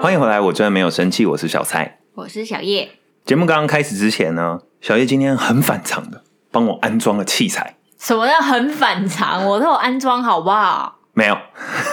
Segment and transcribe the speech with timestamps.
[0.00, 1.98] 欢迎回来，我真的没有生气，我是小蔡。
[2.14, 2.88] 我是小叶，
[3.24, 9.44] 节目刚刚开始之前呢，小叶今天很反常的帮我安装了器材，什么叫很反常？
[9.44, 10.98] 我都有安装，好不好？
[11.12, 11.36] 没有，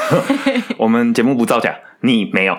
[0.78, 2.56] 我们节目不造假，你没有，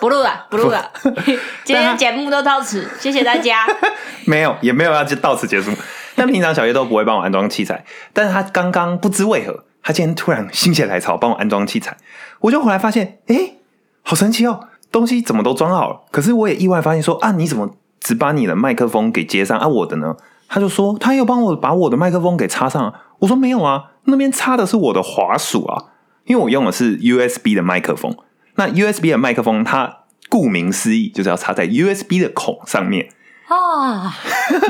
[0.00, 0.90] 不录了，不录了。
[1.64, 3.66] 今天节目都到此，谢谢大家。
[4.26, 5.70] 没有，也没有要就到此结束。
[6.16, 11.96] 但平常小叶都不会帮我安装器材，但是他刚刚不知为何，他今天突然心血来潮帮我安装器材，
[12.40, 13.54] 我就回来发现，哎，
[14.02, 20.14] 好神奇哦，东西怎么都装好了，可是我也意外发现说，啊，你怎么只把你的麦克风给接上，啊，我的呢？
[20.46, 25.84] 他就说他又帮我把我的麦克风给插上，我说没有啊，那边插的是我的滑鼠啊，
[26.26, 28.14] 因为我用的是 USB 的麦克风，
[28.56, 33.08] 那 USB 的麦克风它顾名思义就是要插在 USB 的孔上面。
[33.48, 34.14] 啊，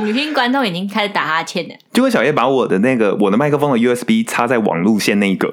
[0.02, 1.74] 女性观众已经开始打哈欠了。
[1.92, 5.52] 结果小叶把我的那个我的麦克风的 USB 插在网路线那一个，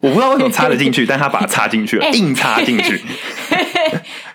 [0.00, 3.00] 我不知道为什么插得进去， 但他把它插进去了，硬插进去。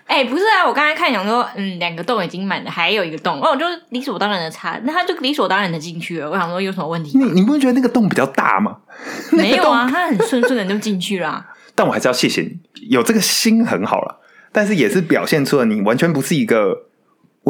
[0.06, 6.28] 哎，不是啊，我刚才看讲说，嗯，两个洞已经满了，还有一个洞，哦，就理所当然的插，那他就理所当然的进去了。
[6.28, 7.16] 我想说有什么问题？
[7.16, 8.76] 你你不会觉得那个洞比较大吗？
[9.30, 11.46] 没有啊，他很顺顺的就进去了。
[11.74, 14.20] 但我还是要谢谢你，有这个心很好了，
[14.52, 16.89] 但是也是表现出了你完全不是一个。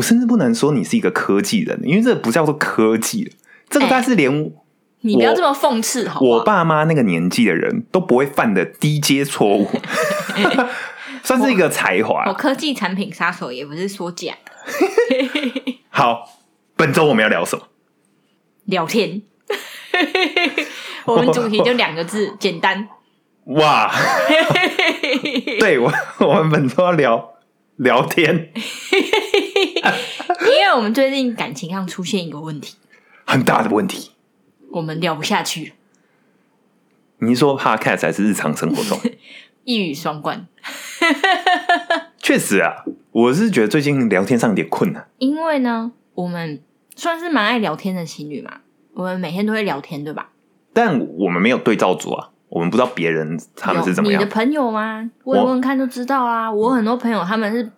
[0.00, 3.30] 我甚至不能说你是一个科技人，因为这不叫做科技
[3.68, 4.50] 这个概是连
[5.02, 9.68] 你不要这么讽刺，好我爸妈那个年纪的人都不会犯的低阶错误，
[11.22, 12.24] 算是一个才华。
[12.28, 14.32] 我科技产品杀手也不是说假。
[15.90, 16.30] 好，
[16.76, 17.64] 本周我们要聊什么？
[18.64, 19.20] 聊天。
[21.04, 22.88] 我们主题就两个字，简单。
[23.44, 23.92] 哇！
[25.60, 27.34] 对我，我们本周要聊
[27.76, 28.50] 聊天。
[30.42, 32.76] 因为我们最近感情上出现一个问题，
[33.24, 34.12] 很大的问题，
[34.70, 35.72] 我们聊不下去了。
[37.18, 38.98] 你说怕 cat 还是日常生活中
[39.64, 40.46] 一语双关？
[42.18, 45.06] 确实啊，我是觉得最近聊天上有点困难。
[45.18, 46.60] 因为呢，我们
[46.96, 48.60] 算是蛮爱聊天的情侣嘛，
[48.94, 50.30] 我们每天都会聊天，对吧？
[50.72, 54.20] 但我们没有对照组啊，我们不知道别人他们是怎么样。
[54.20, 55.10] 你的朋友吗？
[55.24, 56.50] 问问看就知道啦。
[56.50, 57.70] 我很多朋友他们是。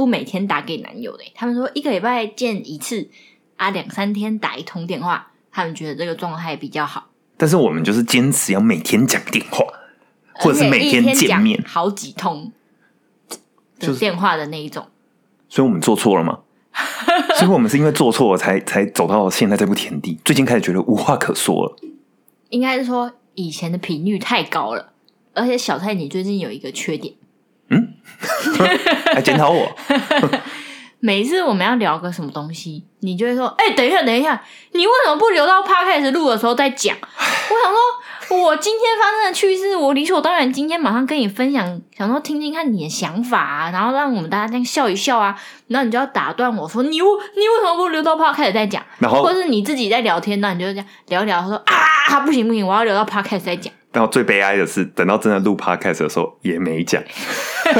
[0.00, 3.10] 不每天打给男友的，他们说一个礼拜见一次
[3.56, 7.10] 啊，两三天打一通电话，他们觉得这个状态比较好。
[7.36, 9.62] 但是我们就是坚持要每天讲电话，
[10.32, 12.50] 或者是每天见面好几通，
[13.78, 14.88] 就是电话的那一种。
[15.50, 16.38] 所以我们做错了吗？
[17.36, 20.18] 所以我们是因为做错了才才走到现在这步田地。
[20.24, 21.76] 最近开始觉得无话可说了。
[22.48, 24.94] 应该是说以前的频率太高了，
[25.34, 27.12] 而且小蔡你最近有一个缺点。
[28.58, 29.70] 嗯， 来检讨我。
[31.02, 34.38] 每一次我们要聊个什么东西，你就会说：“哎，等一下，等一下，
[34.72, 45.34] 你为什么不留到 podcast 录的时候再讲？” 我想说，我今天发生的趣事，我理所当然今天马上跟你分享，想说听听看你的想法啊，然后让我们大家这样笑一笑啊。
[45.68, 47.10] 然后你就要打断我说：“你你为
[47.62, 57.02] 什么不留到 podcast 再讲？”然后或者是你自己在聊天，那你就这样聊一聊，说：“啊，不行不行，我要留到 podcast 再讲。”然后最悲哀的是，等到真的录 podcast 的时候也没讲，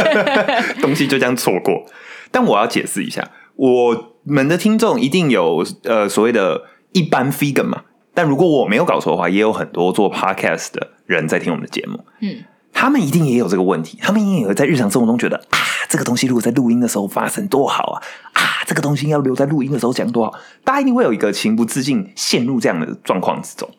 [0.83, 1.85] 东西就这样错过。
[2.31, 6.63] 但我要解释一下，我们的听众一定有呃所谓的
[6.93, 7.83] 一般 figure 嘛。
[8.13, 12.05] 但如果我没有搞错的话，也有很多做 podcast 的人在听我们的节目。
[12.21, 20.35] 嗯，他们一定也有这个问题，他们也有在日常生活中觉得啊，这个东西如果在录音的时候发生多好啊啊，这个东西要留在录音的时候讲多好。
[20.65, 23.71] 大家一定会有一个情不自禁陷入这样的状况之中。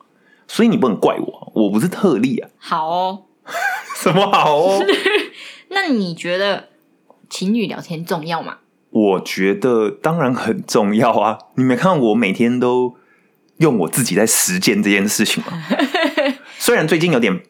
[0.54, 2.50] 所以你不能怪我，我不是特例啊。
[2.58, 3.24] 好哦，
[3.96, 4.86] 什么好哦？
[5.70, 6.68] 那你觉得
[7.30, 8.58] 情侣聊天重要吗？
[8.90, 11.38] 我觉得当然很重要啊！
[11.56, 12.98] 你没看我每天都
[13.60, 15.64] 用我自己在实践这件事情吗？
[16.60, 17.42] 虽然最近有点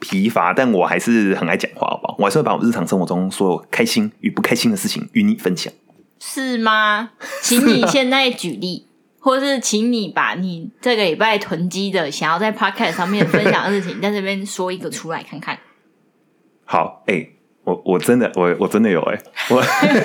[0.00, 2.16] 疲乏，但我还是很爱讲话，好不好？
[2.18, 5.70] 我还是会把我日常生活中所有开心与不开心的事情与你分享。
[6.18, 7.10] 是吗？
[7.42, 8.85] 请你现在举例。
[9.26, 15.58] 或是请你把你这个礼拜囤积的想要在 podcast 上面分享的事情， 在这边说一个出来看看。
[16.64, 17.26] 好，哎，
[17.64, 19.18] 我我真的我我真的有哎，
[19.50, 19.56] 我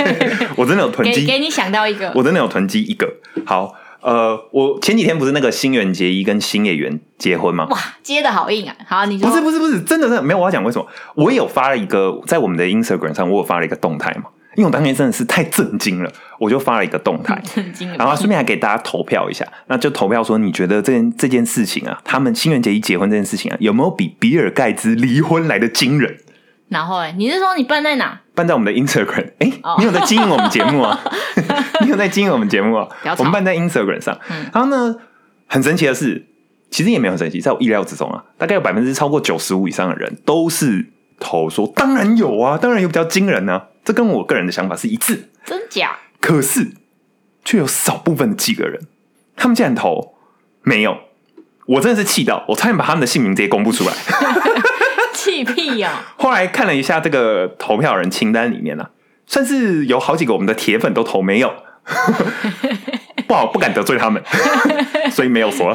[0.58, 3.08] 我真的有囤积，给你想到一个，我真的有囤积一个。
[3.46, 7.68] 好，呃，我前几天不是那个新垣结衣跟新演员结婚吗？
[7.70, 8.76] 哇，接的好硬啊！
[8.88, 10.88] 好，你说不是不是不是，真的是没有我要讲为什么？
[11.14, 14.32] 我有发了一个在我们的 Instagram 上，我有发了一个动态嘛。
[14.56, 17.42] 因为我当年真的是太震惊了，我就发了一个动态，
[17.98, 26.18] 然后顺便还给大家投票一下，那就投票说你觉得这件这件事情啊，他们新垣结衣结婚这件事情啊，有没有比比尔盖茨离婚来的惊人？
[26.68, 28.20] 然后哎，你是说你办在哪？
[28.36, 29.32] 办在我们的 Instagram？
[29.40, 31.00] 哎，你有在经营我们节目啊？
[31.82, 32.88] 你有在经营我们节目啊？
[33.18, 34.18] 我们办在 Instagram 上。
[34.54, 34.96] 然后呢，
[35.48, 36.26] 很神奇的是，
[36.70, 40.92] 其实也没有很神奇，在我意料之中啊，大概有百分之超过九十五以上的人都是。
[41.24, 45.30] 投说：“当然有啊，当然有比较惊人啊。”这跟我个人的想法是一致。
[45.46, 45.98] 真假？
[46.20, 46.72] 可是
[47.44, 48.88] 却有少部分的几个人，
[49.36, 50.16] 他们竟然投
[50.62, 50.98] 没有。
[51.68, 53.94] 我真的是气到，我差点把他们的姓名直接公布出来。
[55.14, 56.04] 气屁呀！
[56.18, 58.90] 后来看了一下这个投票人清单里面呢、
[59.28, 61.54] 算是有好几个我们的铁粉都投没有，
[63.28, 64.22] 不好不敢得罪他们，
[65.12, 65.74] 所以没有说。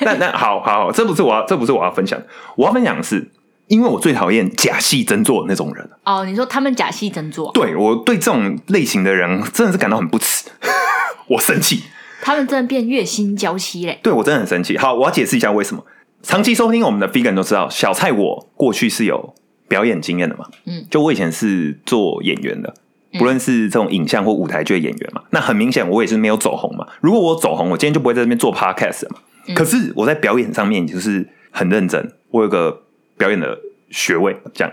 [0.00, 2.26] 那那好好好，这不是我要，这不是我要分享的，
[2.56, 3.30] 我要分享的是，
[3.68, 5.88] 因为我最讨厌假戏真做的那种人。
[6.04, 10.48] 哦，你说他们假戏真做，对我对这种类型的人真的是感到很不耻，
[11.28, 11.84] 我生气。
[12.22, 13.98] 他们真的变月薪娇妻嘞。
[14.02, 14.78] 对我真的很生气。
[14.78, 15.84] 好，我要解释一下为什么。
[16.22, 19.34] 长期收听我们的 Figan 都知道，小蔡我过去是有
[19.68, 20.46] 表演经验的嘛。
[20.64, 22.72] 嗯，就我以前是做演员的，
[23.18, 25.20] 不论是这种影像或舞台剧的演员嘛。
[25.30, 26.86] 那很明显，我也是没有走红嘛。
[27.02, 29.54] 如果我走红，我今天就不会在这边做 podcast 了嘛。
[29.54, 32.83] 可是我在表演上面就是很认真，我有个
[33.16, 33.58] 表演的
[33.90, 34.36] 学位。
[34.52, 34.72] 这样，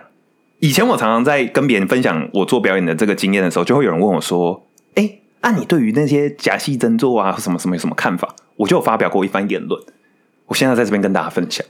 [0.60, 9.82] 以前我常常在跟别人分享我做表演的这个经验的时候，就会有人问我说：“哎、那、你对于那些假戏真做啊，什么什么有什么看法？”我就发表过一番言论。
[10.48, 11.66] 我现在在这边跟大家分享，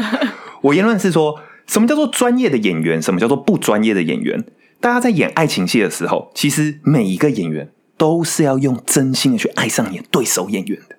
[0.60, 4.44] 我言论是说，什么叫做专业的演员，什么叫做不专业的演员？
[4.80, 10.96] 大家在演爱情戏的时候，其实每一个演员都是要用真心的去爱上演对手演员的，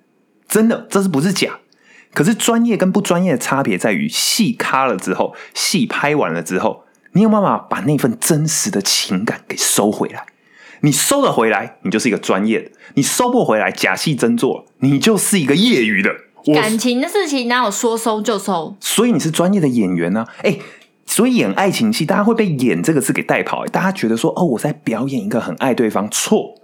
[0.48, 1.60] 真的，这是不是假？
[2.18, 10.26] 可是专业跟不专业的差别在于，戏咖了之后，戏拍完了之后，你有办法把那份真实的情感给收回来。
[10.82, 16.10] 你收得回来，你就是一个专业的；你收不回来，假戏真做，你就是一个业余的。
[16.56, 18.76] 感情的事情哪有说收就收？
[18.80, 20.58] 所以你是专业的演员呢、 哎、
[21.06, 26.56] 所以演爱情戏，大家会被“演”这个字给带跑、大家觉得说，哦，我在表演一个很爱对方，错。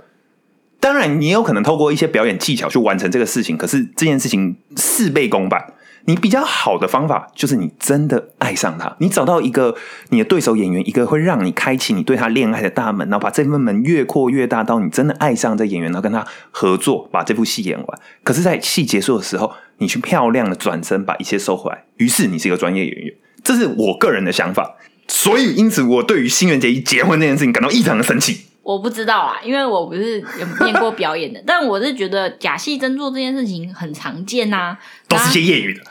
[0.83, 5.65] 当然，你有可能透过一些表演技巧去完成这个事情，可是这件事情事倍功半。
[6.03, 9.73] 你比较好的方法就是你真的爱上他，你找到一个
[10.09, 17.99] 你的对手演员，一个会让你开启你对他恋爱的大门，然后把这份门越扩越大，到你真的爱上这演员，然后跟他合作，把这部戏演完。
[18.21, 23.13] 可是，在戏结束的时候，你去漂亮的转身，把一切收回来，于是你是一个专业演员。
[23.41, 24.75] 这是我个人的想法，
[25.07, 28.47] 所以因此我对于新垣结衣结婚这件事情感到异常的生气。
[28.63, 34.77] 我不知道啊，因为我不是有 念过表演的，但我是觉得假戏真做这件事情很常见呐、
[35.07, 35.81] 都是些业余的，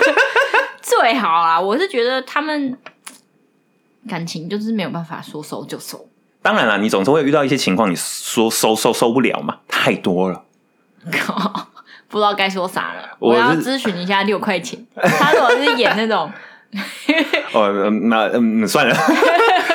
[0.80, 2.76] 最好啊，我是觉得他们
[4.08, 6.08] 感情就是没有办法说收就收。
[6.42, 10.44] 当然了，你总是会遇到一些情况，你说收收收不了嘛，太多了。
[12.08, 14.84] 不知道该说啥了，我我要是咨询一下六块钱。
[14.96, 16.32] 他如果是演那种，
[17.52, 18.96] 哦，嗯那嗯算了。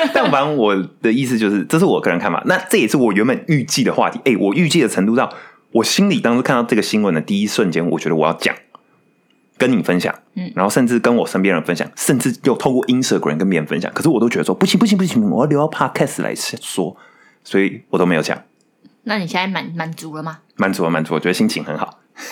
[0.14, 2.42] 但反正我的意思就是，这是我个人看法。
[2.46, 4.20] 那这也是我原本预计的话题。
[4.26, 5.34] 哎、我预计的程度到
[5.72, 8.56] 我心里当时看到这个新闻的第一瞬间，我觉得我要讲，
[9.58, 13.92] 跟你分享，嗯然后甚至跟我身边人分享，甚至又透过 Instagram 跟别人分享。
[13.94, 16.96] 可是我都觉得说不行不行不行，我要留到 Podcast 来说，
[17.44, 18.42] 所以我都没有讲。
[19.04, 20.40] 那你现在满满足了吗？
[20.56, 22.00] 满足了满足了，我觉得心情很好。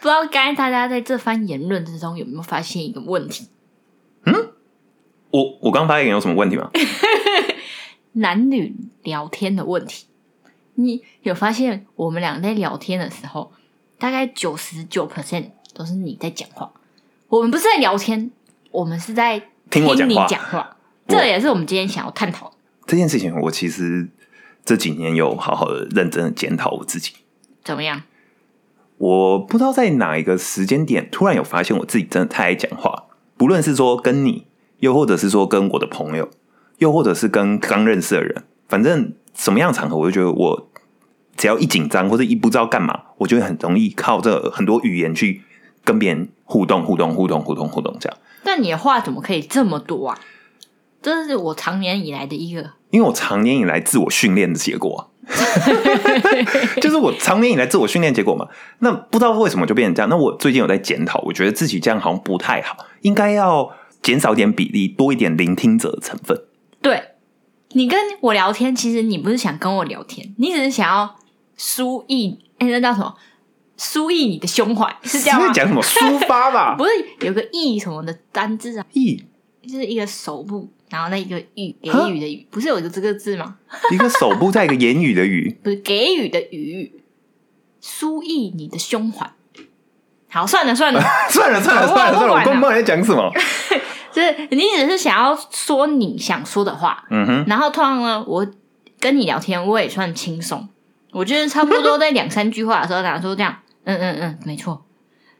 [0.00, 3.48] 不知道刚才大家在这番言论之中有没有发现一个问题？
[5.34, 6.70] 我我刚发言有什么问题吗？
[8.14, 8.72] 男女
[9.02, 10.06] 聊天的问题。
[10.76, 13.52] 你有发现我们俩在聊天的时候，
[13.98, 16.72] 大概九十九 percent 都是你在讲话，
[17.26, 18.30] 我们不是在聊天，
[18.70, 20.76] 我们是在听你讲话讲话。
[21.08, 22.54] 这也是我们今天想要探讨的。
[22.86, 24.08] 这件事情，我其实
[24.64, 27.12] 这几年有好好的认真的检讨我自己。
[27.64, 28.02] 怎么样？
[28.98, 33.06] 我不知道在哪一个时间点，突然有发现我自己真的太爱讲话，
[33.36, 34.46] 不论是说跟你，
[34.84, 36.28] 又或者是说跟我的朋友，
[36.76, 40.68] 又或者是跟刚认识的人，反正什么样的场合，我就觉得我
[41.38, 45.40] 只要一紧张或者一不知道干嘛，我就会很容易靠这很多语言去
[45.82, 48.18] 跟别人互动、互动、互动、互动、互动这样。
[48.42, 50.20] 但你的话怎么可以这么多啊？
[51.00, 55.00] 这是我常年以来的一个因为我长年以来自我训练的结果、啊，
[56.80, 58.46] 就是我长年以来自我训练结果嘛。
[58.80, 60.08] 那不知道为什么就变成这样。
[60.10, 63.70] 那我最近有在检讨，我觉得自己这样好像不太好，应该要
[64.04, 66.44] 减少一点比例，多一点聆听者的成分。
[66.82, 67.02] 对
[67.70, 71.16] 你跟我聊天，其实你不是想跟我聊天，你只是想要
[71.56, 73.16] 输液，哎、那叫什么？
[73.76, 75.50] 输液你的胸怀 是这样吗？
[75.52, 76.76] 讲什么抒发吧？
[76.78, 76.90] 不是
[77.26, 79.16] 有个义什么的单字啊， 一
[79.66, 83.56] 就是一个手部，然后那一个语给哈予的语，不是有一个这个字吗？
[83.90, 87.02] 一个手部在一个言语的语，不是给予的语，
[87.80, 89.32] 输液你的胸怀。
[90.28, 93.32] 好，算了算了，算了算了我算了算了，我我不管了根本不知道你在讲什么。
[94.14, 98.46] 就是你只是想要说你想说的话，嗯哼，然后通常呢，我
[99.00, 100.68] 跟你聊天我也算轻松，
[101.12, 104.84] 我觉得差不多在两三句话的时候，然后说这样，嗯嗯嗯，没错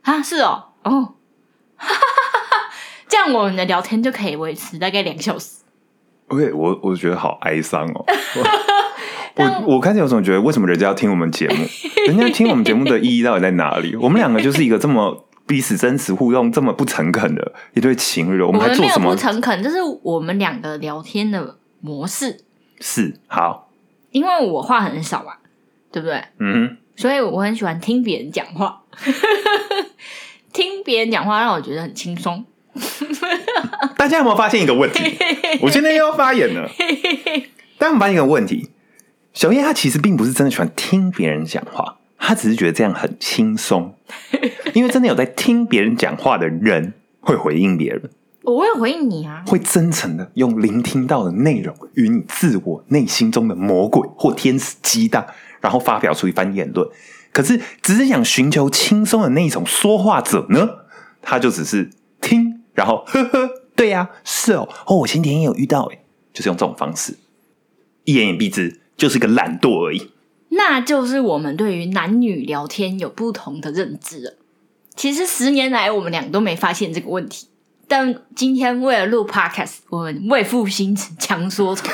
[0.02, 1.14] 啊，是哦，哦，
[3.08, 5.56] 这样样我们的聊天就可以维持大概两小时。
[6.28, 8.04] OK，我我觉得好哀伤哦。
[9.36, 11.64] 我我开始有种觉得，为什么人家要听我们节目？
[12.06, 13.96] 人家听我们节目的意义到底在哪里？
[13.96, 22.40] 我们两个就是一个这么彼此真实互动、这么不诚恳的一对情侣，我我们还做什么不诚恳，这是我们两个聊天的模式。
[22.80, 23.14] 是？
[23.26, 23.70] 好，
[24.10, 25.34] 因为我话很少嘛，
[25.92, 26.22] 对不对？
[26.38, 28.82] 嗯所以我很喜欢听别人讲话，
[30.52, 32.44] 听别人讲话让我觉得很轻松。
[33.98, 35.16] 大家有没有发现一个问题？
[35.60, 36.68] 我今天又要发言了。
[37.78, 38.70] 大家有没有发现一个问题？
[39.32, 41.96] 小叶他其实并不是真的喜欢听别人讲话，
[42.26, 43.94] 他只是觉得这样很轻松，
[44.72, 48.10] 因为真的有在听别人讲话的人会回应别人。
[48.40, 55.26] 我会回应你啊，会真诚的用聆听到的内容与你自我内心中的魔鬼或天使激荡，
[55.60, 56.88] 然后发表出一番言论。
[57.30, 60.66] 可是，只是想寻求轻松的那一种说话者呢，
[61.20, 61.90] 他就只是
[62.22, 65.98] 听，然后呵呵，对呀、是哦，哦，我前天也有遇到，诶，
[66.32, 67.18] 就是用这种方式，
[68.04, 70.10] 一言以蔽之，就是个懒惰而已。
[70.56, 74.34] 那就是我们对于男女聊天有不同的认知了。
[74.96, 77.48] 其实十年来我们俩都没发现这个问题，
[77.88, 81.88] 但今天为了录 podcast，我们为赋新词强说愁，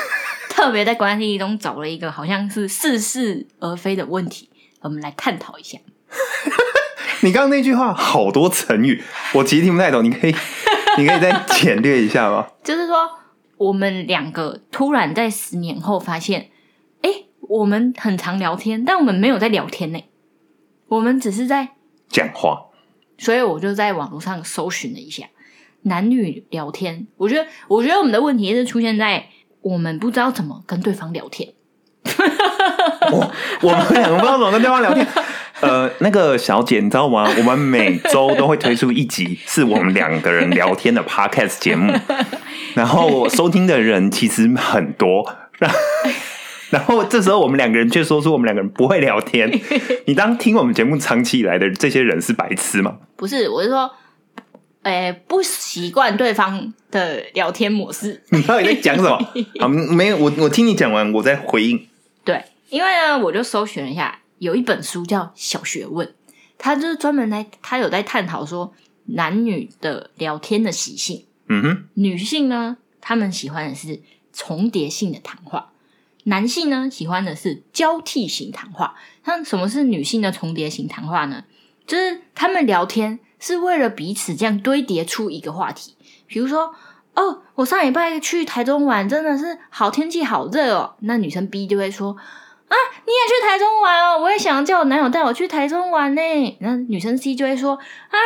[0.49, 4.49] 特别在关系中找了一个好像是似是而非的问题，
[4.81, 5.79] 我们来探讨一下。
[7.23, 9.03] 你刚刚那句话好多成语，
[9.33, 10.35] 我其实听不太懂，你可以，
[10.97, 12.47] 你可以再简略一下吗？
[12.63, 13.09] 就是说，
[13.57, 16.49] 我们两个突然在十年后发现，
[17.01, 17.09] 哎，
[17.51, 20.01] 我们很常聊天，但我们没有在聊天呢，
[20.87, 21.71] 我们只是在，
[22.07, 22.67] 讲话，
[23.17, 25.25] 所以我就在网络上搜寻了一下
[25.81, 27.07] 男女聊天。
[27.17, 29.25] 我觉得，我觉得我们的问题是出现在
[29.61, 31.49] 我们不知道怎么跟对方聊天。
[33.11, 33.31] 我
[33.61, 35.05] 我们两个不知道怎么跟对方聊天。
[35.59, 37.29] 呃，那个小姐，你知道吗？
[37.37, 41.93] 我们每周都会推出一集是我们两个人聊天的 podcast 节目，
[42.75, 45.29] 然后收听的人其实很多，
[46.71, 49.51] 然然后这时候我们两个人却说出我们两个人不会聊天。
[50.07, 52.97] 你当听我们节目长期以来的这些人是白痴吗？
[53.15, 53.91] 不是，我是说，
[54.83, 58.23] 诶，不习惯对方的聊天模式。
[58.31, 59.19] 你到底在讲什么？
[59.59, 61.87] 好，没有，我我听你讲完，我再回应。
[62.23, 66.07] 对，因为呢，我就搜寻了一下，有一本书叫《小学问》，
[66.57, 68.73] 他就是专门来，他有在探讨说
[69.07, 71.25] 男女的聊天的习性。
[71.49, 73.99] 嗯哼，女性呢，她们喜欢的是
[74.31, 75.70] 重叠性的谈话；
[76.23, 78.95] 男性呢，喜欢的是交替型谈话。
[79.25, 81.43] 那什么是女性的重叠型谈话呢？
[81.85, 85.95] 就是他们聊天是为了彼此这样堆叠出一个话题，
[86.27, 86.73] 比如说。
[87.13, 90.95] 哦，我上礼拜去台中玩，真的是好天气，好热哦。
[91.01, 92.75] 那女生 B 就会说：“啊，
[93.05, 96.21] 你也去台中玩哦，我也想叫我男友带我去台中玩呢。”
[96.61, 97.73] 那女生 C 就会说
[98.09, 98.17] ：“啊，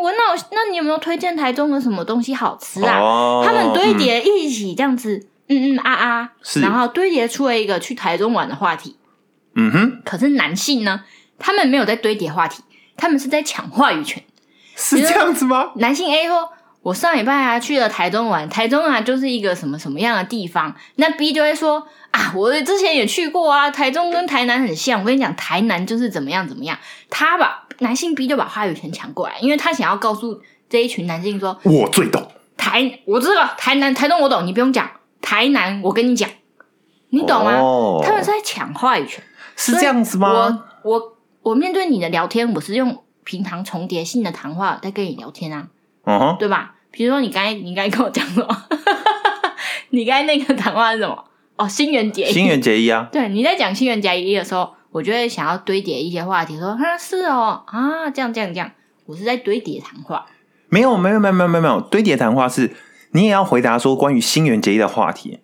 [0.00, 8.96] 我那我那你有没有推荐台中的什么东西好吃啊？”哦他们堆嗯叠一起这样子，嗯嗯啊啊，是然后堆叠出了一个去台中玩的话题。
[9.54, 11.04] 嗯哼，可是男性呢，
[11.38, 12.62] 他们没有在堆叠话题，
[12.96, 14.22] 他们是在抢话语权。
[14.74, 15.72] 是这样子吗？
[15.76, 16.48] 男性 A 说
[16.80, 25.00] ：“我上礼拜啊去了台中玩，台中啊就是一个什么什么样的地方。”那 B 就会说：“啊，我之前也去过啊，台中跟台南很像。
[25.00, 26.78] 我跟你讲，台南就是怎么样怎么样。”
[27.10, 30.40] 他把男性 B 就把话语权抢过来，因为他想要告诉
[30.70, 34.90] 这一群男性说我最懂，：“台我知道台南、台中我懂，你不用讲。
[35.22, 36.28] 台南我跟你讲，
[37.08, 37.52] 你懂吗？
[37.58, 39.24] 哦他们是在抢话语权。”
[39.56, 40.64] 是这样子吗？
[40.82, 45.68] 我我我面对你的聊天，我是用平常重叠性的谈话在跟你聊天啊。
[46.04, 46.74] 嗯哼，对吧？
[46.90, 48.48] 比如说你刚才你刚才跟我讲什么？
[49.90, 51.24] 你刚才那个谈话是什么？
[51.56, 52.32] 哦，新元结衣。
[52.32, 58.70] 新垣结衣啊， 对，你在讲新元结衣的时候，我就会想要堆叠一些话题，说啊是哦啊这样这样这样，
[59.06, 60.26] 我是在堆叠谈话。
[60.70, 62.74] 没有没有没有没有没有堆叠谈话是，
[63.12, 65.40] 你也要回答说关于新垣结衣的话题，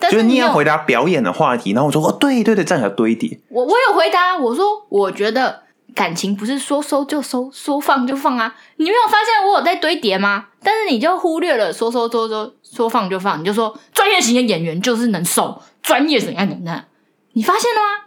[0.00, 5.62] 就是你要回答表演的话题，然后我说哦对对对，这样叫堆叠，我我有回答，我说我觉得
[5.94, 8.54] 感情不是说收就收，说放就放啊。
[8.76, 10.46] 你没有发现我有在堆叠吗？
[10.62, 16.84] 但是你就忽略了说收收收说放就放，你就说专业型的演员就是能收，专业怎样怎样。
[17.32, 18.06] 你发现了吗？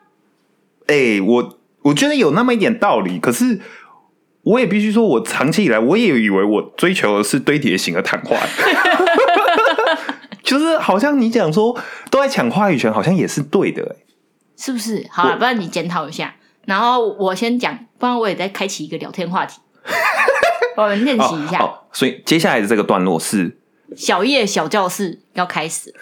[0.88, 3.62] 哎、我我觉得有那么一点道理，可是
[4.44, 8.38] 我也必须说，我长期以来我也以为我追求的是堆叠型的谈话，
[10.44, 11.78] 就是好像你讲说
[12.12, 13.96] 都在抢话语权，好像也是对的、欸。
[14.56, 15.06] 是不是？
[15.10, 16.36] 好了，不然你检讨一下，
[16.66, 19.60] 然后我先讲，不然我也再开启一个聊天话题。
[20.78, 23.58] 我 们练习一下，好所以接下来的这个段落是
[23.96, 25.96] 小夜小教室要开始了。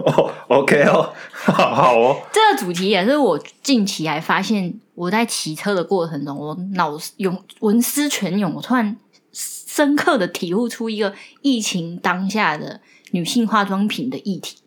[0.06, 8.96] 哦，OK 哦，好 好哦，这个主题也是我近期还发现，我在骑车的过程中，我脑涌文思泉涌，我突然
[9.32, 12.80] 深刻的体悟出一个疫情当下的
[13.12, 14.58] 女性化妆品的议题。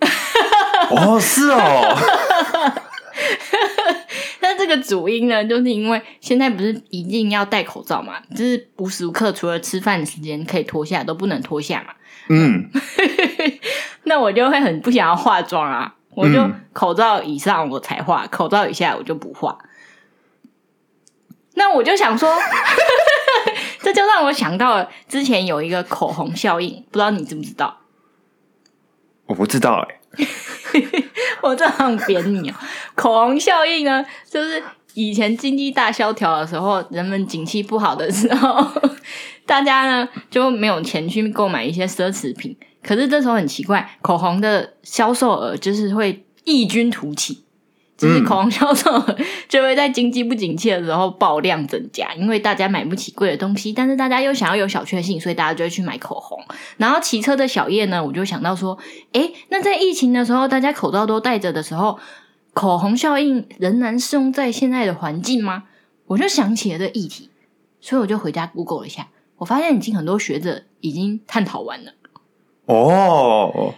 [0.90, 1.96] 哦，是哦，
[2.60, 2.85] 那
[4.66, 11.94] 这个主因呢，就是因为现在不是一定要戴口罩嘛，就是无时无刻除了吃饭的时间可以脱下都不能脱下嘛。
[12.28, 12.68] 嗯，
[14.02, 19.56] 那我就会很不想要化妆啊，我就嗯口罩以上我才化，口罩以下我就不化。
[21.54, 22.28] 那我就想说，
[23.80, 27.82] 这就让我想到了之前有一个口红效应，不知道你知不知道？
[29.26, 30.00] 我不知道哎、
[31.42, 32.54] 我这样扁你哦。
[32.94, 34.62] 口红效应呢，就是
[34.94, 38.66] 以前经济大萧条的时候，人们景气不好的时候，
[39.46, 42.56] 大家呢就没有钱去购买一些奢侈品。
[42.82, 47.42] 可是这时候很奇怪，口红的销售额就是会异军突起，
[47.96, 49.16] 就是嗯口红销售额
[49.48, 56.38] 就会在经济不景气的时候爆量增加，因为大家买不起贵的东西，但是大家又想要有小确幸，所以大家就会去买口红。
[56.76, 58.78] 然后骑车的小叶呢，我就想到说，
[59.12, 61.98] 诶，那在疫情的时候，大家口罩都戴着的时候，
[62.52, 65.64] 口红效应仍然适用在现在的环境吗？
[66.06, 67.30] 我就想起了这个议题，
[67.80, 71.92] 所以我就回家 Google 了一下，我发现已经很多学者已经探讨完了，
[72.66, 73.74] 哦，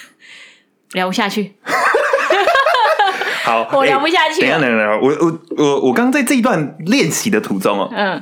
[0.92, 1.54] 聊不下去，
[3.46, 4.62] 好， 我聊哎不下去等一下，了。
[4.66, 8.20] 等一下，等一下，我我我我刚在这一段练习的途中哦，嗯，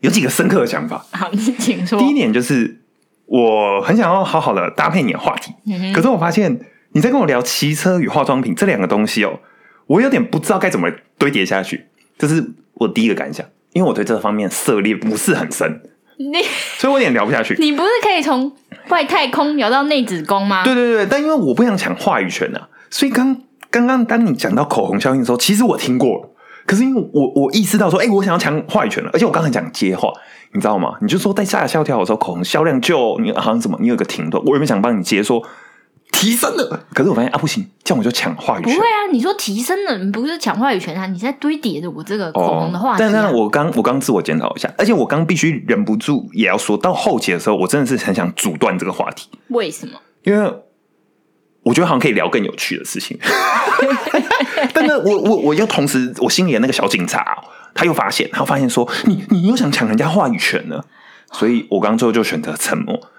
[0.00, 1.04] 有几个深刻的想法。
[1.12, 1.98] 好，你 请说。
[1.98, 2.80] 第一点就是，
[3.26, 6.58] 我很想要好好的搭配你的话题，嗯可是我发现
[6.92, 9.38] 你在跟我聊骑车与化妆品这两个东西哦，
[9.86, 12.42] 我有点不知道该怎么堆叠下去，这是
[12.74, 13.44] 我第一个感想，
[13.74, 15.82] 因为我对这方面涉猎不是很深，
[16.16, 16.42] 你
[16.78, 17.54] 所以我有点聊不下去。
[17.58, 18.50] 你不是可以从
[18.88, 20.64] 外太空聊到内子宫吗？
[20.64, 23.36] 对对对，但因为我不想抢话语权啊，所以刚
[23.74, 26.30] 刚刚当你讲到口红效应的时候，其实我听过了。
[26.64, 30.12] 可是因为我我意识到说，哎、我想要抢话语权了，而且我刚才讲接话，
[30.52, 30.94] 你知道吗？
[31.00, 35.42] 你就说在下萧条的时候，口红销量就你好像什么，你有个停顿，我有没有想帮你接说
[36.12, 38.86] 提升了，可是我发现啊不行，这样我就抢话语权不会。
[38.86, 49.98] 啊，你说提升了，你不是抢话语权啊，你在堆叠着我这个口红的话题、啊哦但但我刚我刚自我检讨一下，而且我刚必须忍不住也要说到后期的时候，我真的是很想阻断这个话题，为什么？
[50.22, 50.50] 因为
[51.64, 53.18] 我觉得好像可以聊更有趣的事情。
[54.72, 60.86] 但是我我我又同时我心里的那个小警察哦、他又发现，他发现说你你又想抢人家话语权了，
[61.32, 63.10] 所以我刚刚最后就选择沉默。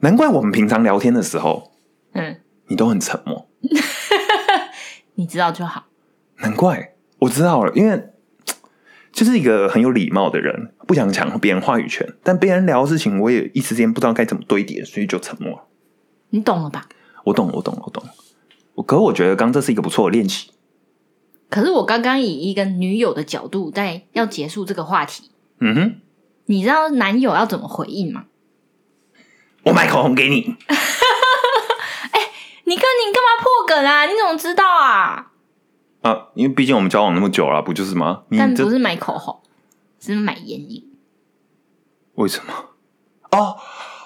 [0.00, 1.72] 难怪我们平常聊天的时候，
[2.14, 3.48] 嗯，你都很沉默。
[5.16, 5.84] 你知道就好。
[6.38, 8.02] 难怪我知道了，因为
[9.12, 15.64] 就是一个很有礼貌的人，不想抢别人话语权，但别人聊的事情，我也一时间不知道该怎么堆叠，所以就沉默了。
[16.30, 16.86] 你懂了吧？
[17.30, 18.02] 我懂，我懂，我懂。
[18.74, 20.50] 我可我觉得刚这是一个不错的练习。
[21.48, 26.00] 可是我刚刚以一个女友的角度在要结束这个话题，嗯哼，
[26.46, 28.24] 你知道男友要怎么回应吗？
[29.64, 30.56] 我买口红给你。
[32.12, 32.20] 哎
[32.64, 34.06] 你看你干嘛破梗啊？
[34.06, 35.32] 你怎么知道啊？
[36.02, 38.22] 啊，因为毕竟我们交往那么久了，不就是吗？
[38.30, 39.40] 但不是买口红，
[40.00, 40.84] 是买眼影。
[42.14, 42.52] 为什么？
[43.32, 43.56] 哦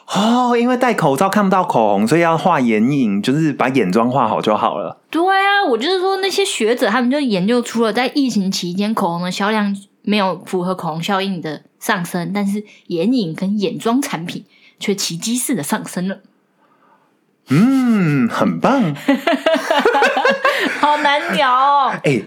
[0.07, 4.99] 哦，因为戴口罩看不到口红，所以要画眼影，就是把眼妆画好就好了。
[5.11, 14.45] 对啊，我就是说那些学者他们就研究出了，在疫情期间口红的销量没有符合口红效应的上升，但是眼影跟眼妆产品
[14.79, 16.19] 却奇迹式的上升了，
[17.49, 18.95] 嗯，很棒。
[20.81, 21.93] 好难聊哦。
[22.05, 22.23] 哎、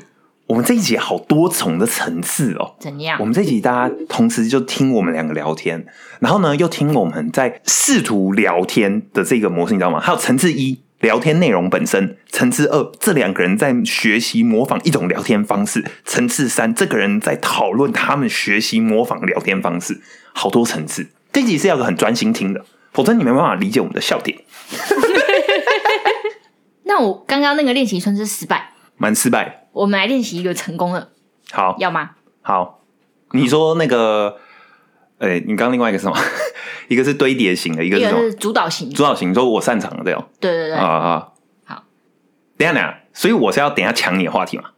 [0.48, 2.76] 我们这一集好多重的层次哦。
[2.80, 3.26] 怎样我？
[3.26, 5.86] 们这一集大家同时就听我们两个聊天，
[6.20, 10.00] 然后呢又听我们在试图聊天的这个模式，你知道吗？
[10.00, 20.00] 还有层次一，聊天内容本身；层次二，这两个人在学习模仿一种聊天方式；层次三，这个人在讨论他们学习模仿聊天方式，
[20.34, 21.08] 好多层次。
[21.34, 24.40] 这一集是要个很专心听的，否则你没办法理解我们的笑点，
[26.86, 29.52] 那我刚刚那个练习算是失败，蛮失败的。
[29.78, 31.12] 我们来练习一个成功的，
[31.52, 32.12] 好，要吗？
[32.42, 32.82] 好，
[33.32, 34.38] 你说那个，
[35.20, 36.18] 哎、你刚刚另外一个是什么？
[36.90, 41.28] 一个是堆叠型的，一个是主导型，主导型，说我擅长的这样对对对，啊啊。
[41.66, 41.84] 好，
[42.58, 44.72] 等下等下，所以我是要等下抢你的话题嘛？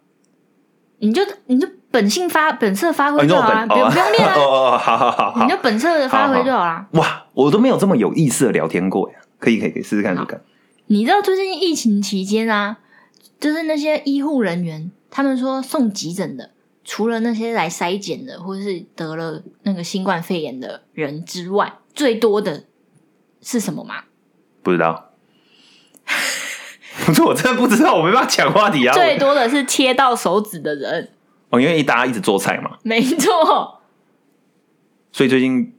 [0.99, 5.57] 你就你就本性发本色发挥就好啦，本不用不用练啊，哦哦哦，好好好好你就。
[5.61, 6.85] 本色的发挥就好啦。
[6.93, 9.15] 哇，我都没有这么有意思的聊天过呀！
[9.39, 10.41] 可以可以可以，试试看试试看。
[10.87, 12.77] 你知道最近疫情期间啊，
[13.39, 16.51] 就是那些医护人员，他们说送急诊的，
[16.83, 22.65] 除了那些来筛检的，或者是得了那个新冠肺炎的人之外，最多的
[23.41, 24.03] 是什么吗？
[24.61, 25.11] 不知道。
[27.05, 28.93] 不是，我真的不知道，我没办法抢话题啊。
[28.93, 31.09] 最多的是切到手指的人，
[31.49, 33.81] 哦，因为大家一直做菜嘛，没错。
[35.11, 35.73] 所以最近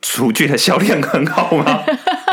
[0.00, 1.82] 厨具的销量很好吗？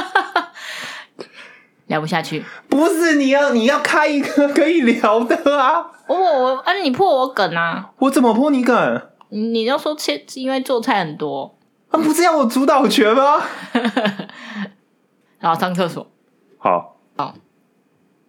[1.87, 2.43] 聊不下去。
[2.69, 5.85] 不是，你要你要开一个可以聊的啊！
[6.07, 7.91] 我我啊，你破我梗啊！
[7.99, 9.01] 我怎么破你梗？
[9.29, 11.57] 你要说切，因为做菜很多，
[11.89, 13.41] 啊，不是要我主导权吗？
[15.39, 16.07] 然后上厕所，
[16.57, 17.35] 好，好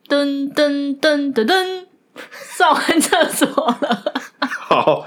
[0.08, 1.84] 噔噔噔噔噔，
[2.56, 4.12] 上完厕所了。
[4.40, 5.06] 好，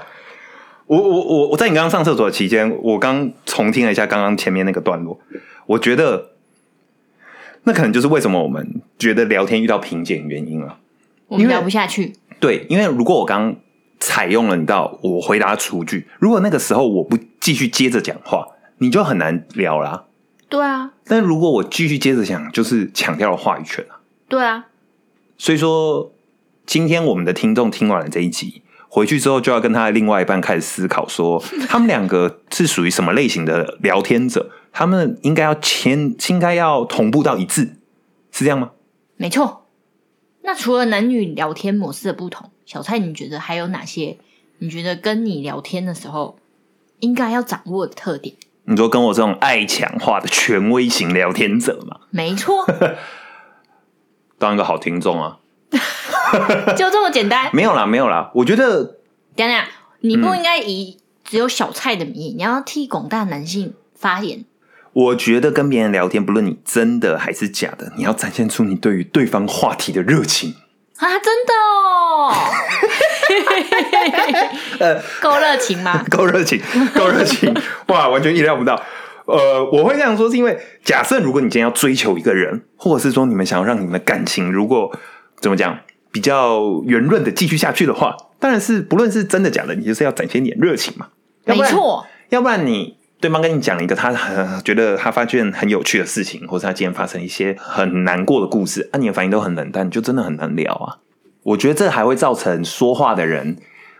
[0.86, 5.18] 我我我我在你刚刚上厕所的期间，我刚重听了一下刚刚前面那个段落，
[5.66, 6.30] 我觉得
[7.68, 10.78] 那可能就是为什么我们觉得聊天遇到瓶颈原因了。
[11.26, 13.54] 我们聊不下去，对，因为如果我刚
[14.00, 18.46] 采用了你到我回答出句，如果那个时候我不继续接着讲话，
[18.78, 20.04] 你就很难聊啦。
[20.48, 24.00] 对啊，但如果我继续接着讲，就是强调了话语权啊。
[24.28, 24.64] 对啊，
[25.36, 26.10] 所以说，
[26.64, 37.76] 今天我们的听众听完了这一集，回去之后就要跟他的另外一半开始思考说，他们两个是属于什么类型的聊天者，他们应该要签，应该要同步到一致，
[38.30, 38.70] 是这样吗？
[39.16, 39.66] 没错。
[40.42, 44.18] 那除了男女聊天模式的不同，小蔡，你觉得还有哪些？
[44.58, 46.38] 你觉得跟你聊天的时候
[47.00, 48.34] 应该要掌握的特点？
[48.64, 52.66] 你说跟我这种爱强化的权威型聊天者嘛，没错，
[54.38, 55.38] 当一个好听众啊，
[56.76, 57.50] 就这么简单。
[57.56, 58.84] 没有啦，没有啦，我觉得
[59.34, 59.64] 等等，
[60.00, 64.44] 你不应该以只有小蔡的名义，你要替广大男性发言。
[64.92, 70.54] 我觉得跟别人聊天，不论你真的还是假的，你要展现出你对于对方话题的热情。
[70.98, 72.34] 啊，真的哦，
[74.80, 76.04] 呃， 够热情吗？
[76.10, 76.60] 够热情，
[76.92, 77.54] 够热情，
[77.86, 78.82] 哇，完全意料不到。
[79.26, 84.90] 呃，我会这样说，是因为假设如果你今天要追求一个人，或者是说你们想要让你们的感情，如果
[85.40, 85.78] 怎么讲
[86.10, 91.08] 比较圆润的继续下去的话，当然是不论是真的假的，你就是要展现点热情嘛。
[91.44, 100.98] 要不然，没错，要不然你对方跟你讲一个他很觉得他发现很有趣的事情，或者他今天发生一些很难过的故事，啊，你的反应都很冷淡，就真的很难聊啊。
[101.42, 103.56] 我觉得这还会造成说话的人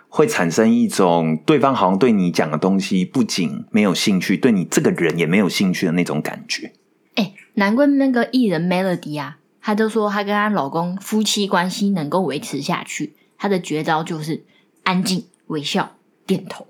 [0.09, 6.73] 会产生一种对方好像对你讲的东西不仅没有兴趣，对你这个人也没有兴趣的那种感觉。
[7.15, 14.45] 哎、难怪那个艺人 Melody 啊，她就说她跟她老公夫妻关系能够维持下去，她的绝招就是
[14.85, 16.69] 安静、微笑、点头。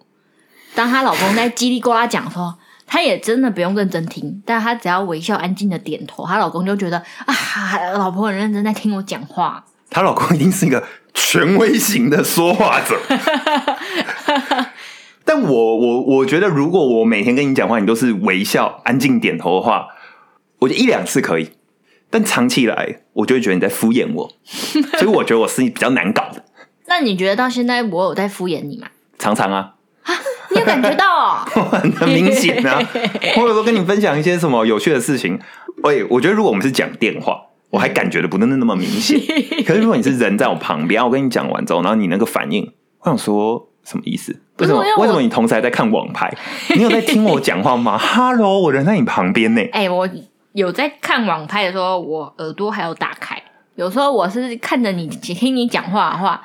[0.78, 2.54] 当她老公在叽里呱啦讲的时候，
[2.86, 7.34] 她也真的不用认真听，但她只要微笑、安静的点头，她老公就觉得啊，
[7.94, 9.64] 老婆很认真在听我讲话。
[9.90, 12.96] 她老公一定是一个权威型的说话者。
[15.26, 19.88] 但我我我觉得，如果我每天跟你讲话，你都是微笑、安静点头的话，
[20.60, 21.50] 我觉得一两次可以，
[22.08, 24.30] 但长期以来，我就会觉得你在敷衍我，
[24.96, 26.44] 所以我觉得我是比较难搞的。
[26.86, 28.86] 那你觉得到现在我有在敷衍你吗？
[29.18, 29.74] 常常啊，
[30.50, 31.44] 你有感觉到哦？
[31.96, 32.78] 很明显啊。
[33.36, 35.38] 我有时候跟你分享一些什么有趣的事情，
[35.82, 39.18] 喂，我觉得如果我们是讲电话，我还感觉的不能那么明显。
[39.66, 44.40] 可是如果你是人在我旁边，我跟你讲完之后，然后你那个反应，我想说什么意思？
[44.58, 46.34] 为什么为什么你同时还在看网牌？
[46.74, 47.96] 你有在听我讲话吗？
[48.00, 49.62] Hello，我人在你旁边呢。
[49.72, 50.08] 哎、我
[50.52, 53.40] 有在看网拍的时候，我耳朵还有打开。
[53.76, 56.42] 有时候我是看着你听你讲话的话，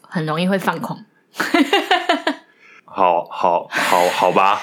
[0.00, 0.98] 很容易会放空。
[2.94, 4.60] 好好好好吧，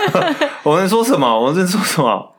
[0.64, 1.38] 我能说什么？
[1.38, 2.32] 我能说什么？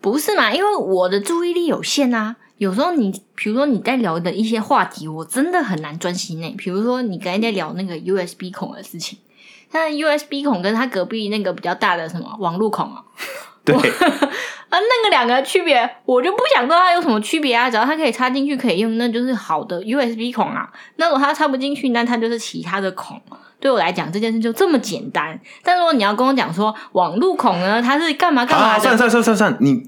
[0.00, 0.52] 不是嘛？
[0.54, 2.36] 因为我的注意力有限啊。
[2.58, 6.54] 有时候你，比如说你在聊的一些话题，我真的很难专心诶。
[6.56, 9.18] 比如说你刚才在聊那个 USB 孔的事情，
[9.72, 13.02] 那 USB 孔跟它隔壁那个比较大的什么网路孔啊，
[13.64, 13.80] 对， 啊，
[14.70, 17.68] 那个两个区别，我就不想知道它有什么区别啊。
[17.68, 20.70] 只要它可以插进去可以用，那就是好的 USB 孔啊。
[20.96, 23.20] 那如果它插不进去，那它就是其他的孔。
[23.64, 25.40] 对我来讲，这件事就这么简单。
[25.62, 29.82] 但如果你要跟我讲说网路孔呢，他是干嘛干嘛好，算，算算算算，你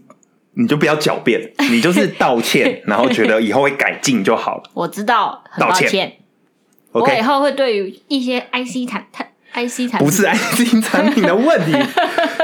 [0.54, 4.62] 你就不要狡辩，你就是道歉， 然后觉得以后会改进就好了。
[4.72, 6.16] 我知道，很抱道歉歉。
[6.92, 11.76] 我以后会对于一些 IC 产产 IC 产不是 IC 产品的问题，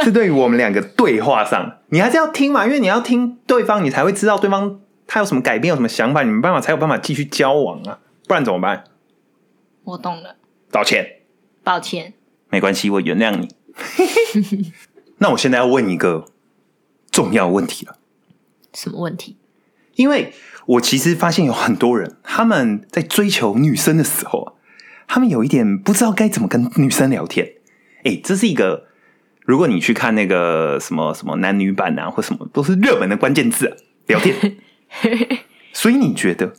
[0.04, 8.84] 是对于我们两个对话上，你还是要听嘛，因为你要听对方，你才会知道对方他有什么改变，有什么想法，你们办法才有办法继续交往啊，不然怎么办？
[9.84, 10.36] 我懂了，
[10.70, 11.21] 道歉，
[11.62, 12.14] 抱歉。
[12.50, 13.48] 没关系，我原谅你。
[15.18, 16.26] 那我现在要问一个
[17.10, 17.98] 重要问题了。
[18.74, 19.36] 什么问题？
[19.94, 20.32] 因为
[20.66, 24.52] 我其实发现有很多人，他们在追求女生的时候啊，
[25.06, 27.52] 他们有一点不知道该怎么跟女生聊天。
[28.04, 28.86] 哎，这是一个，
[29.44, 34.56] 如果你去看那个什么什么男女版啊，或什么都是热门的关键字啊，聊天。
[35.72, 36.54] 所以你觉得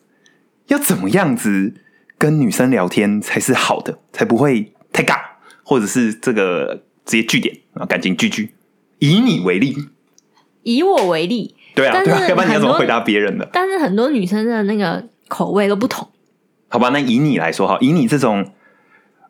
[0.67, 1.75] 要怎么样子
[2.17, 5.19] 跟女生聊天才是好的，才不会太尬，
[5.63, 8.53] 或者是这个直接据点啊，感情居居，
[8.99, 9.75] 以你为例，
[10.61, 13.49] 以我为例，对啊，对啊，要不然你要怎么回答别人的？
[13.51, 16.07] 但是很多女生的那个口味都不同。
[16.69, 18.51] 好吧，那以你来说哈，以你这种，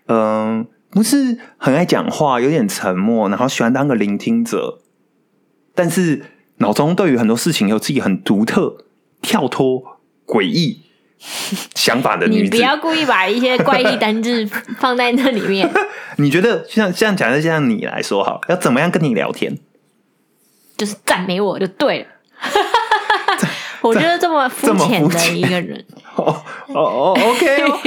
[0.07, 4.79] 嗯、不是很爱讲话，有点沉默，然后喜欢当个聆听者，
[5.73, 6.23] 但是
[6.57, 8.85] 脑中对于很多事情有自己很独特、
[9.21, 10.82] 跳脱、诡异
[11.75, 14.45] 想法的女子，你不要故意把一些怪异单字
[14.79, 15.69] 放在那里面。
[16.17, 19.57] 你觉得像像假设像你来说哈，要怎么样跟你聊天？
[20.75, 22.07] 就是赞美我就对了。
[23.81, 27.79] 我觉得这么肤浅的一个人，哦哦哦，OK 哦，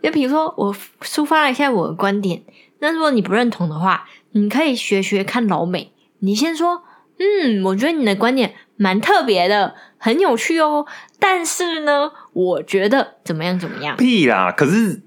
[0.00, 2.40] 就比如说我抒发了一下我的观点，
[2.78, 5.92] 那如果你不认同的话，你可以学学看老美。
[6.20, 6.82] 你先说，
[7.18, 10.86] 嗯，我觉得你的观点蛮特别的，很有趣哦。
[11.18, 13.96] 但是呢，我觉得怎么样怎么样？
[13.96, 14.50] 屁啦！
[14.50, 15.02] 可是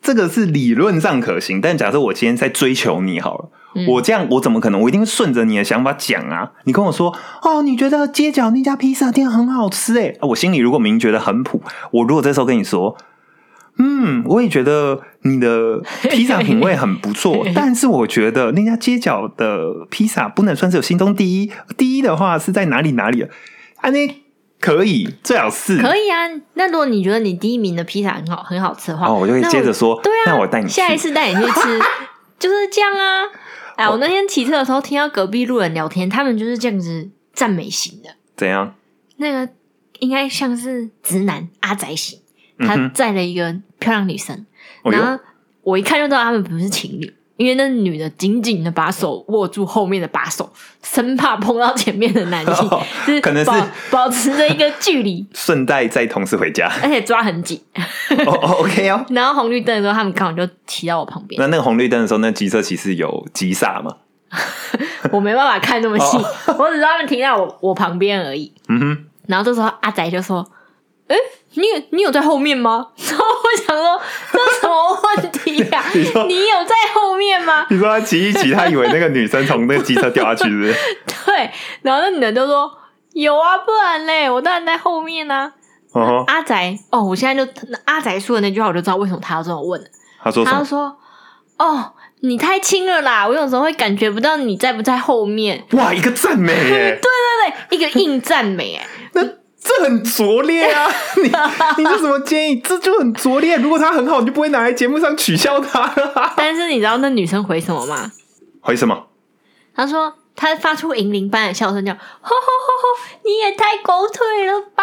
[0.00, 3.50] 这个是理论上可行，但假设我今天在追求你好了。
[3.72, 4.80] 嗯我这样，我怎么可能？
[4.80, 6.50] 我一定会顺着你的想法讲啊！
[6.64, 12.96] 你跟我说，哦，你觉得街角那家披萨店很好吃诶、啊我心里如果明明觉得很普，我如果这时候跟你说，
[13.78, 15.80] 嗯，我也觉得你的
[16.10, 23.28] 披萨品味很不错， 但是我觉得那家街角的披萨不能算是有心中第一，第一的话是在哪里哪里啊？
[23.76, 24.22] 啊，那
[24.60, 26.28] 可以，最好是可以啊。
[26.54, 31.80] 那如果你觉得你第一名的披萨很好很好吃的话，哦，我就会那接着说，对啊，那我带你去下一次带你去吃，
[32.38, 33.22] 就是这样啊。
[33.76, 38.74] 哎，我那天骑车的时候听到隔壁路人聊天，他们就是这样子赞美型的，怎样？
[39.16, 39.50] 那个
[40.00, 42.19] 应该像是直男阿宅型，
[42.66, 44.46] 他载了一个漂亮女生，
[44.84, 45.22] 然后
[45.62, 47.14] 我一看就知道他们不是情侣。
[47.36, 52.68] 因为那女的紧紧的把手握住后面的把手，生怕碰到前面的男性，
[53.06, 56.70] 就是可能是保保持着一个距离，顺带载同事回家。
[56.82, 57.58] 而 且抓很紧。
[58.26, 59.02] 哦哦，OK 哦。
[59.08, 63.96] 然后红绿灯的时候，他们刚好就骑到我旁边，那那个红绿灯的时候，那机车骑士有急刹吗？
[65.10, 68.52] 我没办法看那么细，哦我只知道他们停在我我旁边而已。
[68.68, 70.46] 嗯哼，然后这时候阿仔就说
[71.10, 71.16] ：“哎、
[71.54, 74.00] 你有你有在后面吗？” 然后我想说
[74.32, 77.66] 这什么问题呀、 你说你有在后面吗？
[77.68, 80.74] 你说他骑一骑，他以为那个女生从那个机车掉下去，是不是？
[81.26, 81.50] 对，
[81.82, 82.72] 然后那女的就说
[83.12, 85.52] ：“有啊，不然嘞，我当然在后面呢、
[85.92, 87.52] 哦吼，阿宅，哦，我现在就
[87.86, 89.86] 阿宅说的那句话，我就知道为什么他要这么问了。
[90.22, 90.58] 他说什么？
[90.58, 90.96] 他说
[91.58, 96.98] ：“哦，你太轻了啦，我有时候会感觉不到你在不在后面。”哇，一个赞美耶！
[97.00, 97.10] 对
[97.68, 99.22] 对，一个硬赞美，哎，那
[99.62, 100.90] 这很拙劣啊！
[101.22, 102.56] 你你这什么建议？
[102.60, 103.56] 这就很拙劣。
[103.58, 106.32] 如果他很好，你就不会拿来节目上取笑他了。
[106.36, 108.10] 但是你知道那女生回什么吗？
[108.60, 109.08] 回什么？
[109.74, 114.82] 她说她发出银铃般的笑声，叫“吼吼吼吼，你也太狗腿了吧！”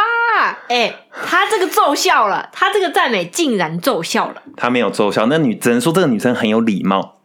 [0.69, 4.41] 哎、她这个奏效了，她这个赞美竟然奏效了。
[4.55, 5.25] 她没有奏效。
[5.25, 7.17] 那女只能说这个女生很有礼貌，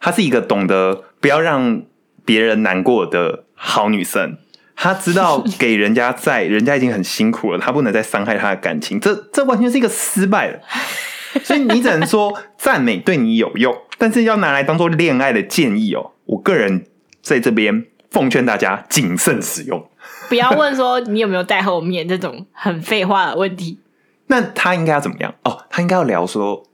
[0.00, 1.82] 她是一个懂得不要让
[2.24, 4.38] 别人难过的好女生。
[4.76, 10.60] 她知道给人家在，人家已经很辛苦了，他不能再伤害他的感情，这这完全是一个失败了。
[11.42, 16.12] 所以你只能说赞美对你有用，但是要拿来当做恋爱的建议哦。
[16.26, 16.86] 我个人
[17.20, 19.88] 在这边奉劝大家谨慎使用。
[20.28, 23.78] 不要问说你有没有在后面这种很废话的问题。
[24.28, 25.34] 那他应该要怎么样？
[25.44, 26.64] 哦，他应该要聊说，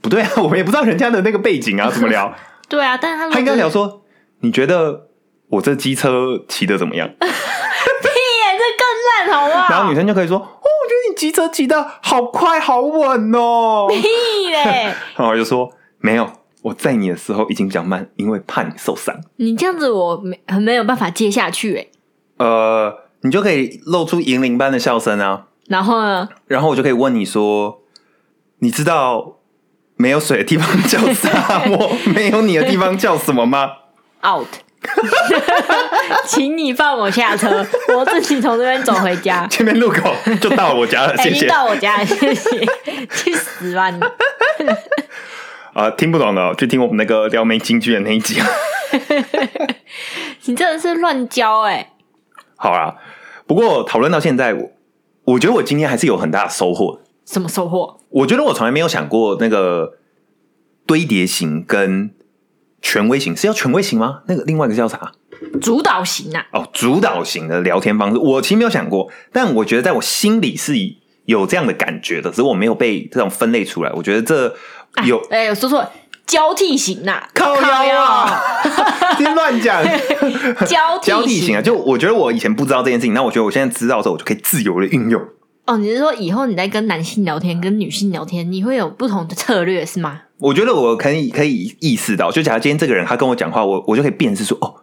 [0.00, 2.34] 不对啊，我们也不知道人家的那个背景啊，怎么聊？
[2.68, 4.02] 对啊，但是他他应该聊说，
[4.40, 5.07] 你觉得
[5.50, 7.08] 我这机车骑的怎么样？
[7.18, 9.68] 屁耶，这更烂好不好？
[9.70, 13.86] 然后女生就可以说，哦，我觉得你机车骑的好快好稳哦。
[13.88, 14.02] 屁
[14.50, 14.62] 嘞！
[15.16, 16.30] 然后我就说，没有，
[16.62, 19.14] 我载你的时候已经比较慢，因为怕你受伤。
[19.36, 21.86] 你这样子我没很没有办法接下去哎。
[22.38, 26.28] 呃，你就可以露出银铃般的笑声啊，然后呢？
[26.46, 27.80] 然后我就可以问你说，
[28.60, 29.38] 你知道
[29.96, 33.70] 没有水的地方叫沙漠， 没有你的地方叫什么吗
[34.24, 34.46] ？out，
[36.26, 39.46] 请你放我下车， 我自己从这边走回家。
[39.48, 41.40] 前面路口就到我家了，哎、 谢谢。
[41.44, 42.66] 你到我家了，谢谢，
[43.10, 44.00] 去死吧你！
[45.74, 48.40] 啊、听不懂的哦就听我们那个撩妹京剧的那一集。
[50.44, 51.92] 你真的是乱教哎、
[52.56, 52.96] 好啦，
[53.46, 54.70] 不过讨论到现在，我
[55.24, 57.00] 我觉得我今天还是有很大的收获。
[57.26, 58.00] 什么收获？
[58.10, 59.98] 我觉得我从来没有想过那个
[60.86, 62.10] 堆叠型跟
[62.80, 64.20] 权威型是要权威型吗？
[64.26, 65.12] 那个另外一个叫啥？
[65.60, 70.74] 主导型啊，哦，主导型的聊天方式，我其实没有想过，但我觉得在我心里是
[71.26, 73.92] 有这样的感觉的，只是我没有被这种分类出来。
[73.92, 74.54] 我觉得这
[75.04, 75.92] 有哎、我说错了，
[76.26, 77.54] 交替型呐、啊，靠
[79.16, 79.82] 天 乱讲。
[80.66, 85.22] 交替交替型啊，就我觉得我以前不知道这件事情，那我觉得我现在知道之后，我就可以自由的运用。
[85.66, 90.22] 哦，你是说以后你在跟男性聊天、跟女性聊天，你会有不同的策略是吗？
[90.38, 94.74] 我觉得我可以可以意识到，就假如今天这个人他跟我讲话，我我就可以辨识说哦，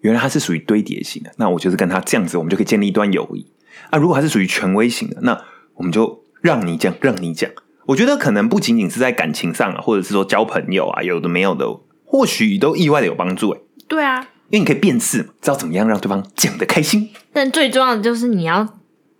[0.00, 3.46] 原来他是属于堆叠型的，那我就是跟他这样子，我们就可以建立一段友谊。
[3.90, 5.40] 啊，如果他是属于权威型的，那
[5.74, 7.50] 我们就让你讲，让你讲。
[7.86, 11.66] 我觉得可能不仅仅是在感情上啊，或者是说交朋友啊，有的没有的，
[12.04, 13.50] 或许都意外的有帮助。
[13.50, 17.10] 哎，对啊，因为你可以辨识嘛，知道怎么样让对方讲的开心。
[17.32, 18.66] 但最重要的就是你要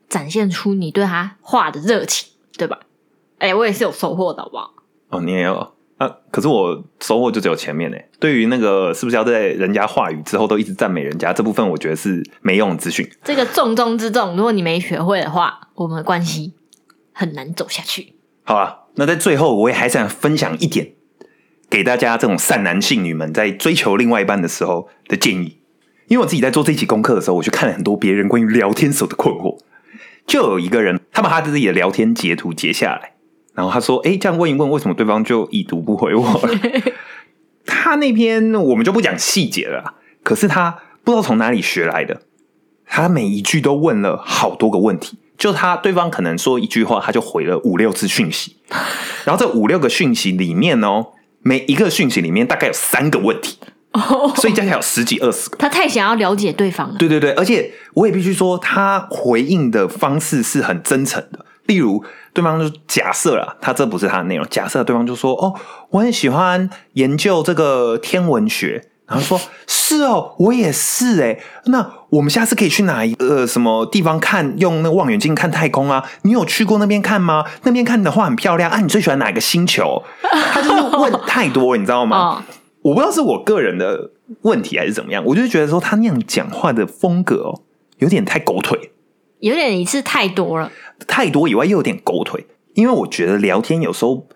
[0.09, 2.81] 展现出你对他话的热情，对吧？
[3.39, 4.75] 哎，我也是有收获的，好不好？
[5.11, 6.11] 哦，你也有啊？
[6.31, 7.97] 可是我收获就只有前面呢。
[8.19, 13.09] 对于那个是不是要在人家话语之后都一直赞美人家这部分，我觉得是没用的资讯。
[13.23, 16.55] 这个重中之重，如果你没学会的话，我们的关系
[17.13, 18.15] 很难走下去。
[18.45, 20.93] 好啊，那在最后，我也还想分享一点
[21.71, 25.59] 给大家这种善男信女们在追求另外一半的时候的建议。
[26.09, 29.59] 因为我自己在做这期功课的时候，我去看了很多别人关于聊天时候的困惑。
[30.27, 33.14] 就有一个人，他把他自己的聊天截图截下来，
[33.55, 36.41] 然后他说：“哎，这样问一问，为什么对方就已读不回我？”
[37.65, 42.23] 他那篇我们就不讲细节了，可是他不知道从哪里学来的，
[42.87, 45.19] 他每一句都问了好多个问题。
[45.37, 48.57] 就他对方可能说一句话，他就回了五六次讯息，
[49.25, 51.09] 然后这五六个讯息里面哦，
[51.43, 53.59] 每一个讯息里面大概有三个问题，
[54.37, 55.57] 所以加起来有十几二十个。
[55.57, 56.95] 他太想要了解对方了。
[56.99, 61.45] 对对对，而且我也必须说，他回应的方式是很真诚的。
[61.67, 65.55] 例如，对方就假设了他这不是他的内容，假设对方就说：“哦，
[65.91, 71.39] 我很喜欢研究这个天文学。”然后说：“是哦，我也是哎。
[71.67, 74.55] 那我们下次可以去哪一个什么地方看？
[74.59, 76.03] 用那个望远镜看太空啊？
[76.23, 77.45] 你有去过那边看吗？
[77.65, 78.81] 那边看的话很漂亮啊！
[78.81, 80.03] 你最喜欢哪个星球？
[80.23, 82.43] 他就是问太多，你知道吗？
[82.81, 87.61] 我不知道是我个人的问题还是怎么样，我就觉得说他那样讲话的风格哦，
[87.99, 88.91] 有点太狗腿，
[89.41, 90.73] 有点一次太多了，
[91.07, 92.47] 太多以外又有点狗腿。
[92.75, 94.27] 因为我觉得聊天有时候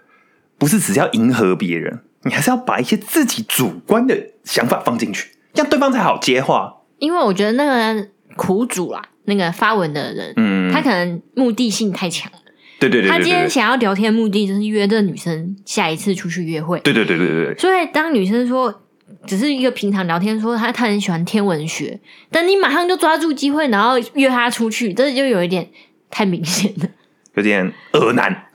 [0.58, 6.78] 不是只要迎合别人。”你还是要把一些自己主观的想法放进去，这样对方才好接话。
[6.98, 12.38] 因为我觉得那个苦主啦，那个发文的人，嗯，他可能目的性太强了。
[12.80, 16.80] 对对对，他今天想要聊天目的就是约这女生下一次出去约会。
[16.80, 17.56] 对对对对对对。
[17.56, 18.82] 所以当女生说
[19.24, 22.00] 只是一个平常聊天，说她她很喜欢天文学，
[22.32, 25.70] 但你马上就抓住机会，然后约她出去，这就有一点
[26.10, 26.88] 太明显了，
[27.34, 28.48] 有点恶男，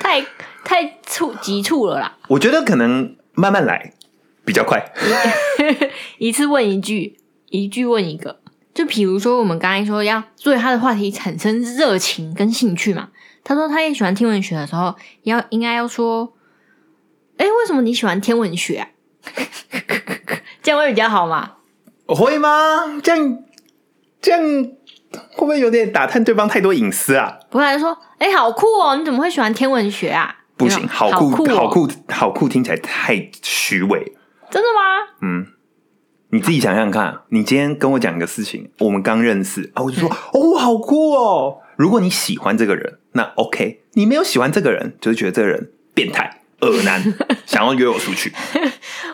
[0.00, 0.24] 太。
[0.68, 2.16] 太促急促了啦！
[2.26, 3.92] 我觉得可能慢慢来
[4.44, 4.84] 比较快，
[6.18, 8.40] 一次问一句，一句问一个。
[8.74, 13.10] 就比如说，我们刚才说要对他的话题产生热情跟兴趣嘛。
[13.44, 16.34] 他说他也喜欢天文学的时候，要应该要说
[17.38, 18.88] ：“哎，为什么你喜欢天文学啊？”
[20.64, 21.52] 这样会比较好吗？
[22.08, 23.00] 会吗？
[23.04, 23.38] 这样
[24.20, 24.42] 这样
[25.30, 27.38] 会不会有点打探对方太多隐私啊？
[27.50, 28.96] 不会，说：“哎，好酷哦！
[28.96, 34.12] 你怎么会喜欢天文学啊？”不行，好酷，好酷，好酷，听起来太虚伪。
[34.50, 35.12] 真的吗？
[35.20, 35.46] 嗯，
[36.30, 41.58] 你自己想想看，你今天跟我讲一个事情，我们刚认识啊，我就说哦，好酷哦。
[41.76, 47.02] 如果你喜欢这个人，那 OK；你没有喜欢这个人，就是觉得这个人变态、 恶男，
[47.44, 48.32] 想要约我出去。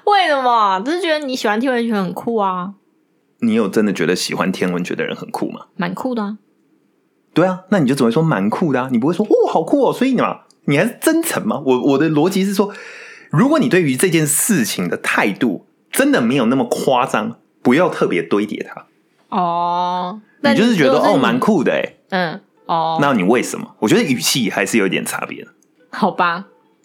[0.04, 0.80] 为什么？
[0.84, 2.72] 只是觉得你喜欢天文学很酷啊。
[3.42, 5.66] 你有真的觉得喜欢天文学的人很酷吗？
[5.76, 6.38] 蛮酷的啊。
[7.34, 9.92] 对啊，那你就只会说蛮酷的啊，你不会说哦，好酷哦。
[9.92, 10.40] 所以你嘛。
[10.64, 11.60] 你还是真诚吗？
[11.66, 12.72] 我我的逻辑是说，
[13.30, 18.86] 如果你对于这件事情的态度真的没有那么夸张，不要特别堆叠它。
[19.36, 23.74] 哦，你就是觉得哦蛮酷的哎，嗯，哦，那你为什么？
[23.80, 25.50] 我觉得语气还是有点差别的。
[25.90, 26.44] 好吧，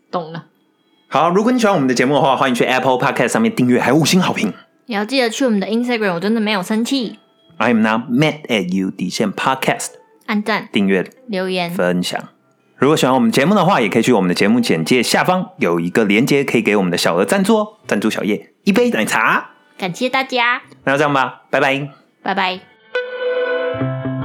[0.09, 0.45] 懂了。
[1.07, 4.51] 好，如果你喜欢我们的节目的话，欢迎去 Apple Podcast 上面订阅，还有五星好评。
[4.87, 7.19] 你要记得去我们的 Instagram，我真的没有生气。
[7.57, 8.89] I am not mad at you。
[8.89, 9.89] 底线 Podcast，
[10.27, 12.29] 按赞、订阅、留言、分享。
[12.77, 19.49] 如果喜欢我们节目的话，也可以去我们的节目简介下方有一个连接，可以给我们的小额赞助哦，赞助小叶一杯奶茶。
[19.77, 21.89] 感谢大家，那就这样吧，拜拜，
[22.23, 24.16] 拜拜。